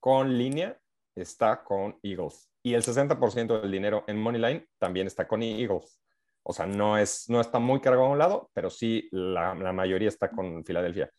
[0.00, 0.78] con línea
[1.14, 2.50] está con Eagles.
[2.62, 6.00] Y el 60% del dinero en Moneyline también está con Eagles.
[6.42, 9.72] O sea, no, es, no está muy cargado a un lado, pero sí la, la
[9.72, 11.10] mayoría está con Filadelfia.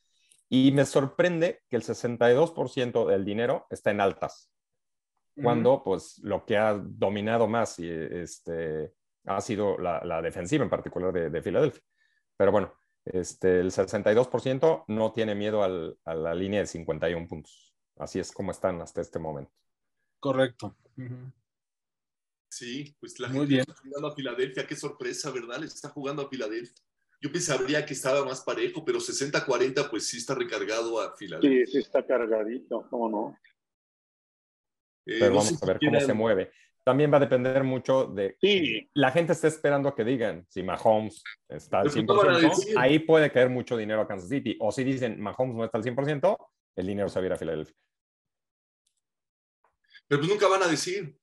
[0.50, 4.52] Y me sorprende que el 62% del dinero está en altas,
[5.36, 8.94] cuando pues lo que ha dominado más y, este,
[9.26, 11.82] ha sido la, la defensiva en particular de, de Filadelfia.
[12.36, 12.74] Pero bueno,
[13.06, 17.74] este, el 62% no tiene miedo al- a la línea de 51 puntos.
[17.98, 19.52] Así es como están hasta este momento.
[20.20, 20.76] Correcto.
[20.98, 21.32] Ujú.
[22.52, 23.60] Sí, pues la Muy gente bien.
[23.62, 24.66] está jugando a Filadelfia.
[24.68, 25.60] Qué sorpresa, ¿verdad?
[25.60, 26.84] Le está jugando a Filadelfia.
[27.22, 31.66] Yo pensaría que estaba más parejo, pero 60-40, pues sí está recargado a Filadelfia.
[31.66, 33.38] Sí, sí está cargadito, ¿cómo no?
[35.06, 36.52] Eh, Pero no vamos a si ver cómo se mueve.
[36.86, 38.38] También va a depender mucho de...
[38.40, 42.40] Sí, La gente está esperando que digan si Mahomes está al Pero ¿cómo van a
[42.40, 42.80] 100%, decir?
[42.80, 44.56] ahí puede caer mucho dinero a Kansas City.
[44.62, 46.38] O si dicen Mahomes no está al 100%,
[46.78, 47.76] el dinero se va a ir a Filadelfia.
[50.08, 51.16] Pero pues nunca van a decir.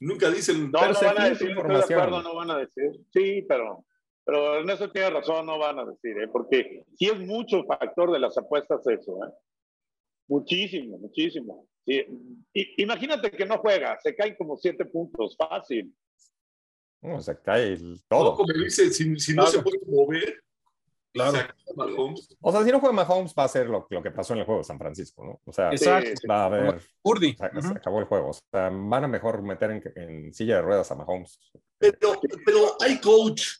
[0.00, 0.70] Nunca dicen.
[0.70, 2.00] No, Pero no van a decir, estoy de información.
[2.00, 2.90] acuerdo, no van a decir.
[3.12, 3.84] Sí, pero,
[4.24, 6.28] pero en eso tiene razón, no van a decir, ¿eh?
[6.28, 9.30] porque sí es mucho factor de las apuestas eso, ¿eh?
[10.28, 11.66] Muchísimo, muchísimo.
[11.84, 12.02] Sí.
[12.54, 15.94] I- imagínate que no juega, se caen como siete puntos, fácil.
[17.02, 18.36] No, se cae el- No, todo.
[18.36, 19.58] como dice, si, si no Claro.
[19.58, 20.42] se puede mover,
[21.12, 21.32] Claro.
[21.32, 22.28] se acaba Mahomes.
[22.40, 24.46] O sea, si no juega Mahomes, va a ser lo, lo que pasó en el
[24.46, 25.40] juego de San Francisco, ¿no?
[25.44, 26.10] O sea, Exacto.
[26.18, 26.80] Sí, va a haber.
[27.02, 27.36] Urdi.
[27.36, 28.30] Se, se acabó el juego.
[28.30, 31.38] O sea, van a mejor meter en, en silla de ruedas a Mahomes.
[31.78, 33.58] Pero, pero hay coach.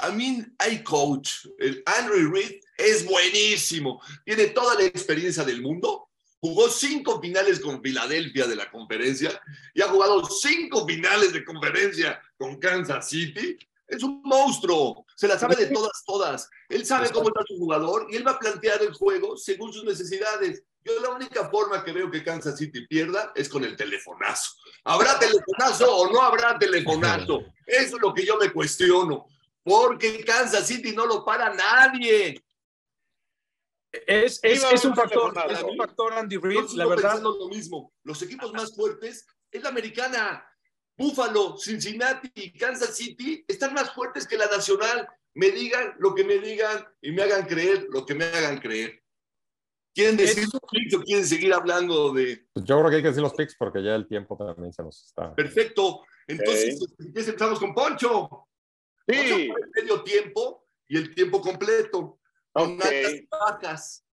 [0.00, 1.46] I mean, hay coach.
[1.58, 4.00] El Andrew Reid es buenísimo.
[4.24, 6.08] Tiene toda la experiencia del mundo.
[6.40, 9.40] Jugó cinco finales con Filadelfia de la conferencia
[9.74, 13.56] y ha jugado cinco finales de conferencia con Kansas City.
[13.86, 15.04] Es un monstruo.
[15.14, 16.50] Se la sabe de todas, todas.
[16.68, 19.84] Él sabe cómo está su jugador y él va a plantear el juego según sus
[19.84, 20.64] necesidades.
[20.84, 24.56] Yo la única forma que veo que Kansas City pierda es con el telefonazo.
[24.82, 27.44] ¿Habrá telefonazo o no habrá telefonazo?
[27.66, 29.26] Eso es lo que yo me cuestiono.
[29.64, 32.42] Porque Kansas City no lo para nadie.
[33.92, 34.40] Es,
[34.84, 37.20] un factor, es un factor Andy Reid, la verdad.
[37.20, 37.92] lo mismo.
[38.04, 40.48] Los equipos más fuertes es la americana.
[40.96, 45.06] Buffalo, Cincinnati y Kansas City están más fuertes que la nacional.
[45.34, 49.02] Me digan lo que me digan y me hagan creer lo que me hagan creer.
[49.94, 53.22] ¿Quieren decir Eso- o quieren seguir hablando de Pues yo creo que hay que decir
[53.22, 55.34] los picks porque ya el tiempo también se nos está.
[55.34, 56.02] perfecto?
[56.26, 58.48] Entonces, ¿qué empezamos con Poncho?
[59.08, 62.18] Sí, el medio tiempo y el tiempo completo.
[62.52, 62.84] Con Ok.
[62.84, 64.06] altas y bajas.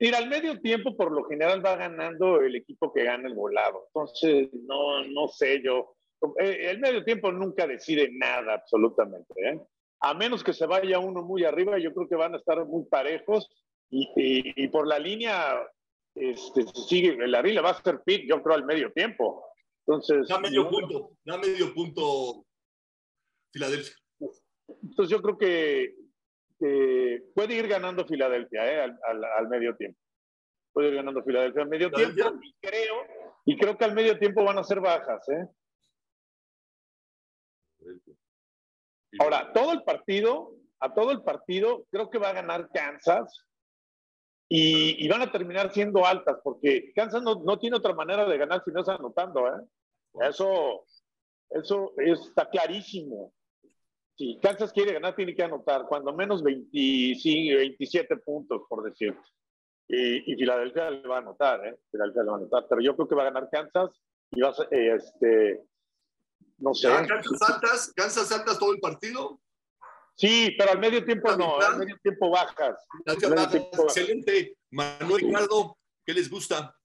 [0.00, 3.84] Mira, al medio tiempo por lo general va ganando el equipo que gana el volado.
[3.88, 5.96] Entonces, no, no sé yo.
[6.40, 9.34] Eh, El medio tiempo nunca decide nada absolutamente.
[9.36, 9.60] ¿eh?
[10.00, 12.84] A menos que se vaya uno muy arriba, yo creo que van a estar muy
[12.86, 13.48] parejos.
[13.90, 15.62] Y, y- y por la línea,
[16.14, 19.44] este, sigue, la línea va a ser pick, yo creo, al medio tiempo.
[19.86, 22.46] Entonces, Da medio yo- punto, da medio punto
[23.54, 23.94] Filadelfia.
[24.82, 25.94] entonces yo creo que,
[26.58, 28.80] que puede ir ganando Filadelfia ¿eh?
[28.82, 29.98] al, al- al medio tiempo.
[30.72, 32.24] Puede ir ganando Filadelfia al medio Filadelfia.
[32.24, 32.94] tiempo y creo,
[33.44, 35.22] y creo que al medio tiempo van a ser bajas.
[35.28, 35.46] ¿eh?
[39.20, 43.46] Ahora, todo el partido, a todo el partido, creo que va a ganar Kansas
[44.48, 48.36] y, y van a terminar siendo altas porque Kansas no, no tiene otra manera de
[48.38, 49.46] ganar si no es anotando.
[49.46, 49.60] ¿eh?
[50.28, 50.84] Eso,
[51.50, 51.92] eso
[52.28, 53.32] está clarísimo.
[54.16, 59.20] Si Kansas quiere ganar, tiene que anotar cuando menos 25, 27 puntos, por decirte.
[59.88, 61.78] Y, y Filadelfia le va a anotar, ¿eh?
[61.90, 62.66] Filadelfia le va a anotar.
[62.68, 63.90] Pero yo creo que va a ganar Kansas
[64.30, 65.64] y va a ser, eh, este,
[66.58, 66.88] no sé.
[66.88, 69.40] Kansas altas, Kansas altas todo el partido.
[70.16, 72.86] Sí, pero al medio tiempo no, al medio tiempo bajas.
[73.04, 73.96] Medio bajas, tiempo bajas.
[73.96, 74.56] excelente.
[74.70, 76.76] Manuel Ricardo, ¿qué les gusta?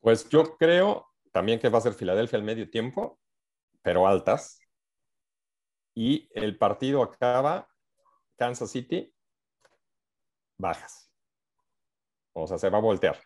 [0.00, 3.20] Pues yo creo también que va a ser Filadelfia al medio tiempo,
[3.82, 4.58] pero altas.
[5.94, 7.68] Y el partido acaba
[8.36, 9.14] Kansas City
[10.58, 11.10] bajas.
[12.32, 13.18] O sea, se va a voltear.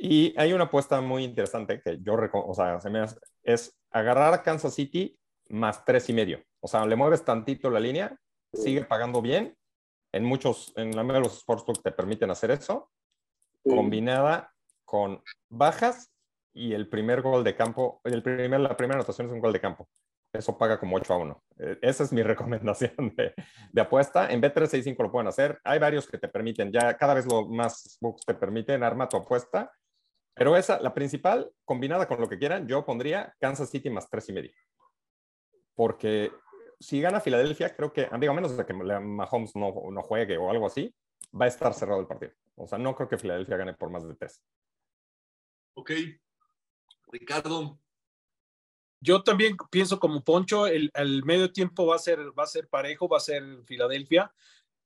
[0.00, 4.34] Y hay una apuesta muy interesante que yo, o sea, se me hace- es agarrar
[4.34, 5.18] a Kansas City
[5.48, 6.42] más tres y medio.
[6.60, 8.18] O sea, le mueves tantito la línea,
[8.52, 9.56] sigue pagando bien.
[10.12, 12.90] En muchos, en la mayoría de los sportsbooks te permiten hacer eso
[13.64, 14.52] combinada
[14.84, 16.12] con bajas
[16.52, 19.60] y el primer gol de campo, el primer, la primera anotación es un gol de
[19.60, 19.88] campo.
[20.32, 21.44] Eso paga como 8 a 1.
[21.58, 23.34] Eh, Esa es mi recomendación de,
[23.72, 24.30] de apuesta.
[24.30, 25.58] En B365 lo pueden hacer.
[25.64, 29.16] Hay varios que te permiten, ya cada vez lo más books te permiten, arma tu
[29.16, 29.72] apuesta.
[30.34, 34.28] Pero esa, la principal, combinada con lo que quieran, yo pondría Kansas City más 3
[34.28, 34.52] y medio.
[35.74, 36.30] Porque
[36.78, 40.50] si gana Filadelfia, creo que, digo, a menos de que Mahomes no, no juegue o
[40.50, 40.94] algo así,
[41.38, 42.32] va a estar cerrado el partido.
[42.54, 44.42] O sea, no creo que Filadelfia gane por más de tres.
[45.74, 45.90] Ok.
[47.08, 47.78] Ricardo,
[49.06, 52.66] Yo también pienso como Poncho, el, el medio tiempo va a ser, va a ser
[52.68, 54.32] parejo, va a ser Filadelfia.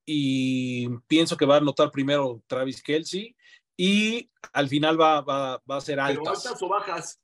[0.05, 3.35] Y pienso que va a anotar primero Travis Kelsey
[3.77, 6.45] y al final va, va, va a ser ¿pero altas.
[6.47, 7.19] altas o bajas?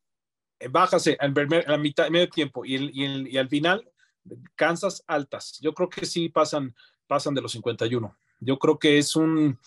[0.59, 3.87] Eh, Bájase en primer- la mitad, medio tiempo y, el- y, el- y al final
[4.55, 5.59] Kansas altas.
[5.61, 6.75] Yo creo que sí pasan,
[7.07, 8.17] pasan de los 51.
[8.41, 9.59] Yo creo que es un,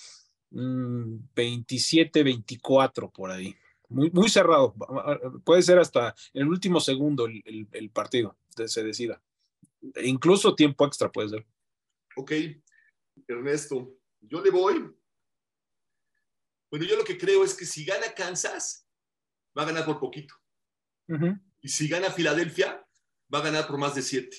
[0.52, 3.56] 27-24 por ahí.
[3.90, 4.76] Muy, muy cerrado.
[5.44, 9.22] Puede ser hasta el último segundo el, el- el partido se decida.
[9.96, 11.48] E incluso tiempo extra puede ser.
[12.16, 12.32] Ok.
[13.28, 14.96] Ernesto, yo le voy.
[16.70, 18.86] Bueno, yo lo que creo es que si gana Kansas,
[19.58, 20.36] va a ganar por poquito.
[21.62, 22.86] Y si gana Filadelfia,
[23.34, 24.38] va a ganar por más de 7.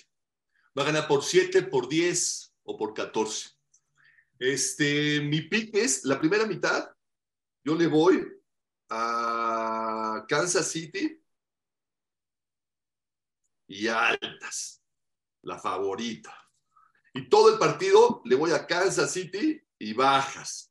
[0.78, 3.50] Va a ganar por 7, por 10 o por 14.
[4.38, 6.88] Este, mi pick es la primera mitad.
[7.64, 8.24] Yo le voy
[8.90, 11.22] a Kansas City
[13.68, 14.82] y altas.
[15.42, 16.36] La favorita.
[17.14, 20.70] Y todo el partido le voy a Kansas City y bajas.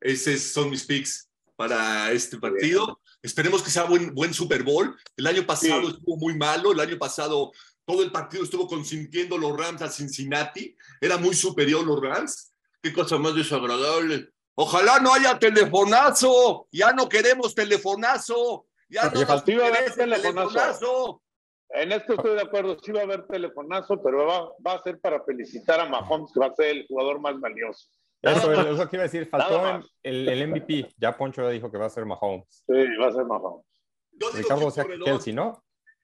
[0.00, 3.00] Esos son mis picks para este partido.
[3.22, 4.96] Esperemos que sea buen, buen Super Bowl.
[5.16, 5.96] El año pasado Sí.
[5.96, 6.72] estuvo muy malo.
[6.72, 7.52] El año pasado
[7.84, 10.76] todo el partido estuvo consintiendo los Rams a Cincinnati.
[11.00, 12.52] Era muy superior los Rams.
[12.82, 14.32] Qué cosa más desagradable.
[14.60, 16.66] Ojalá no haya telefonazo.
[16.72, 18.66] Ya no queremos telefonazo.
[18.88, 20.48] Ya no nos interesa el telefonazo.
[20.48, 21.22] telefonazo.
[21.70, 24.98] En esto estoy de acuerdo, sí va a haber telefonazo, pero va, va a ser
[25.00, 27.86] para felicitar a Mahomes, que va a ser el jugador más valioso.
[28.22, 29.28] Eso es lo que iba a decir.
[29.28, 30.88] Faltó el, el MVP.
[30.96, 32.64] Ya Poncho ya dijo que va a ser Mahomes.
[32.66, 33.64] Sí, va a ser Mahomes.
[34.34, 35.04] Ricardo, o sea, corredor.
[35.04, 35.62] Kelsey, ¿no?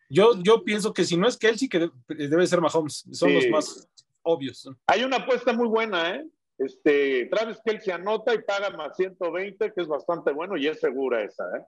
[0.09, 1.91] Yo, yo pienso que si no es Kelsey, que de-
[2.29, 3.05] debe ser Mahomes.
[3.13, 3.35] Son Sí.
[3.35, 3.89] los más
[4.23, 4.69] obvios.
[4.87, 6.25] Hay una apuesta muy buena, ¿eh?
[6.59, 11.23] Este, Travis Kelsey anota y paga más 120, que es bastante bueno y es segura
[11.23, 11.63] esa, ¿eh?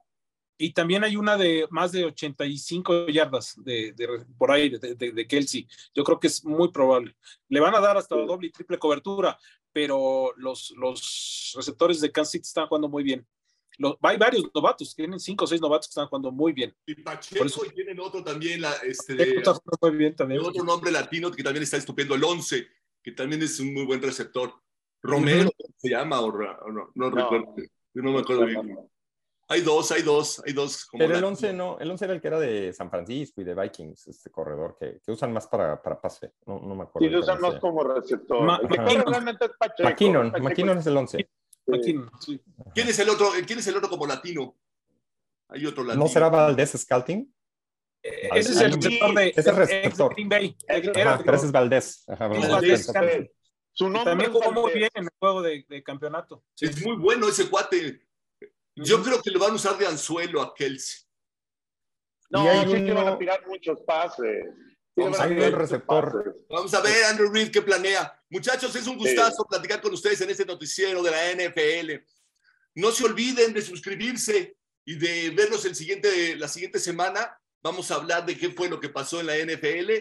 [0.59, 5.11] Y también hay una de más de 85 yardas de, de- por ahí de, de-
[5.11, 5.67] de Kelsey.
[5.93, 7.15] Yo creo que es muy probable.
[7.47, 8.25] Le van a dar hasta Sí.
[8.25, 9.37] doble y triple cobertura,
[9.71, 13.27] pero los, los receptores de Kansas City están jugando muy bien.
[13.77, 16.75] Los- hay varios novatos, tienen cinco o seis novatos que están jugando muy bien.
[16.87, 20.15] Y Pacheco Por eso- y tienen otro también, la, este, Está de, jugando muy bien
[20.15, 20.41] también.
[20.41, 22.67] otro nombre latino que también está estupendo, el 11,
[23.03, 24.55] que también es un muy buen receptor.
[25.01, 27.09] Romero se llama, o, no, no, No.
[27.11, 27.55] recuerdo.
[27.93, 28.77] Yo no me acuerdo bien.
[29.49, 30.85] Hay dos, hay dos, hay dos.
[30.85, 31.41] como Pero el latinos.
[31.43, 34.29] 11 no, el 11 era el que era de San Francisco y de Vikings, este
[34.29, 36.33] corredor que, que usan más para, para pase.
[36.45, 37.07] No, no me acuerdo.
[37.07, 38.43] Sí, lo usan más como receptor.
[38.43, 39.05] Ma- el que McKinnon.
[39.07, 39.89] realmente es Pacheco.
[39.89, 40.49] McKinnon, Pacheco.
[40.49, 41.29] McKinnon es el 11.
[42.19, 42.41] Sí.
[42.73, 43.29] ¿Quién es el otro?
[43.45, 44.55] ¿Quién es el otro como latino?
[45.49, 46.03] Hay otro latino.
[46.03, 47.33] ¿No será Valdés Scouting?
[48.03, 50.13] Eh, Ese es el receptor de, ese es de receptor.
[50.13, 50.57] Green Bay.
[50.67, 52.03] Ajá, pero ese es Valdés.
[52.09, 52.87] Ajá, Valdés.
[52.93, 53.31] Valdés.
[53.77, 56.43] Su nombre también jugó muy bien en el juego de, de campeonato.
[56.55, 56.65] Sí.
[56.65, 58.01] Es muy bueno ese cuate.
[58.75, 61.05] Yo creo que lo van a usar de anzuelo a Kelsey.
[62.31, 64.47] No, sí que van a tirar muchos pases.
[64.95, 66.11] Sí Vamos a ver, muchos receptor.
[66.11, 66.33] pases.
[66.49, 68.19] Vamos a ver, Andrew Reid, qué planea.
[68.31, 72.03] Muchachos, es un gustazo platicar con ustedes en este noticiero de la NFL.
[72.73, 77.39] No se olviden de suscribirse y de vernos el siguiente, la siguiente semana.
[77.61, 79.91] Vamos a hablar de qué fue lo que pasó en la NFL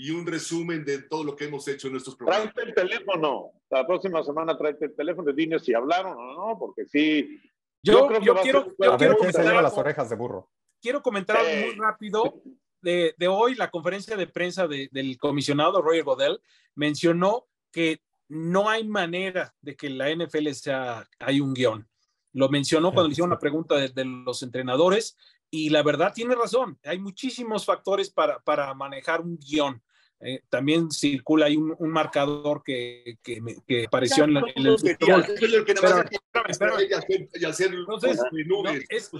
[0.00, 2.54] y un resumen de todo lo que hemos hecho en nuestros programas.
[2.54, 3.50] Tráete el teléfono.
[3.68, 7.40] La próxima semana tráete el teléfono y dime si hablaron o no, porque sí.
[7.82, 9.32] Yo, Yo creo que yo va a quiero, ser- yo a ver quiero quién se
[9.32, 10.50] comentar lleva las orejas de burro.
[10.80, 12.42] quiero comentar algo muy rápido
[12.80, 16.40] de, de hoy, la conferencia de prensa de- del comisionado Roger Godel
[16.76, 21.88] mencionó que no hay manera de que la NFL sea, hay un guion.
[22.34, 25.16] Lo mencionó cuando le hicieron una pregunta de, de los entrenadores
[25.50, 29.82] y la verdad tiene razón, hay muchísimos factores para, para manejar un guion.
[30.20, 34.74] Eh, también circula ahí un, un marcador que, que, que apareció en, la- en el.
[34.74, 36.18] Eso es lo que nada más hay
[38.46, 39.10] No, es,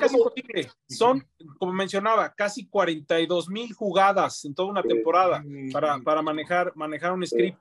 [0.00, 0.68] casi imposible.
[0.88, 1.24] Son,
[1.58, 7.24] como mencionaba, casi 42 mil jugadas en toda una temporada para, para manejar, manejar un
[7.26, 7.58] script.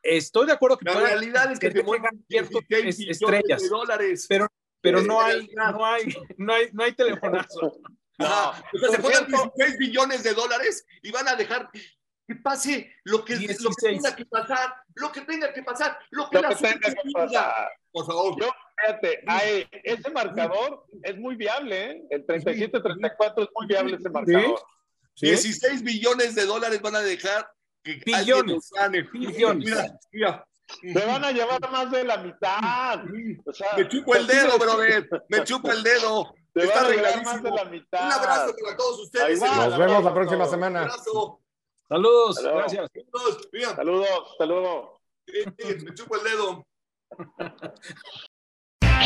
[0.00, 3.62] Estoy de acuerdo que La realidad es que te mueven ciertos 16 es- billones estrellas,
[3.62, 4.26] de dólares.
[4.28, 4.46] pero,
[4.80, 5.72] pero no la hay, realidad.
[5.72, 6.02] no hay,
[6.36, 7.78] no hay, no hay telefonazo.
[8.18, 8.62] Ajá.
[8.74, 12.92] O sea, se ponen cierto- 16 billones de dólares y van a dejar que pase
[13.04, 14.02] lo que, lo que 16.
[14.02, 17.10] tenga que pasar, lo que tenga que pasar, lo que Lo la que tenga que
[17.12, 17.70] pasar.
[17.90, 18.36] Por favor.
[18.40, 22.02] Yo, fíjate, hay- ese marcador es muy viable, ¿eh?
[22.10, 24.60] El 37-34 es muy viable ese marcador.
[25.20, 27.50] 16 billones de dólares van a dejar
[27.82, 28.70] que Billones.
[28.78, 29.08] alguien.
[29.12, 29.64] Billones.
[29.64, 30.44] Mira, mira.
[30.82, 33.02] Se van a llevar más de la mitad.
[33.46, 35.08] O sea, Me chupo el dedo, brother.
[35.30, 36.34] Me chupo el dedo.
[36.62, 37.42] Está llevar más arregladísimo.
[37.42, 38.06] de la mitad.
[38.06, 39.42] Un abrazo para todos ustedes.
[39.42, 39.66] Va.
[39.68, 40.44] Nos vemos la próxima no.
[40.44, 40.80] Un semana.
[40.80, 41.40] abrazo.
[41.88, 42.90] Saludos, gracias.
[43.76, 45.00] Saludos, hasta luego.
[45.26, 46.66] eh, eh, me chupo el dedo.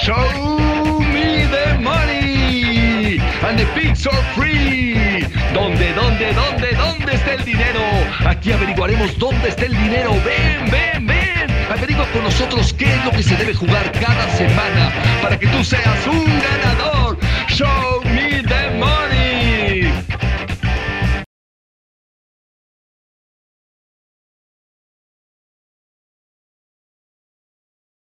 [0.02, 5.20] Show me the money and the pigs are free.
[5.54, 7.80] ¿Dónde, dónde, dónde, dónde está el dinero?
[8.26, 10.10] Aquí averiguaremos dónde está el dinero.
[10.24, 11.50] Ven, ven, ven.
[11.70, 15.62] Averigua con nosotros qué es lo que se debe jugar cada semana para que tú
[15.62, 17.01] seas un ganador.
[17.52, 18.11] show.